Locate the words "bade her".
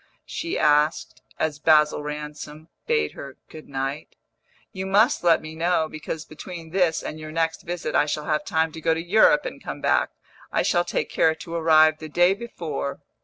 2.87-3.37